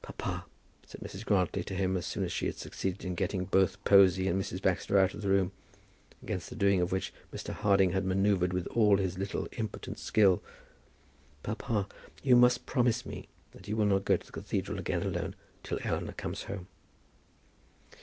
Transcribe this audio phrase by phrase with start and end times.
[0.00, 0.46] "Papa,"
[0.86, 1.26] said Mrs.
[1.26, 4.62] Grantly to him as soon as she had succeeded in getting both Posy and Mrs.
[4.62, 5.52] Baxter out of the room,
[6.22, 7.52] against the doing of which, Mr.
[7.52, 10.42] Harding had manoeuvred with all his little impotent skill,
[11.42, 11.88] "Papa,
[12.22, 15.78] you must promise me that you will not go to the cathedral again alone, till
[15.84, 16.68] Eleanor comes home."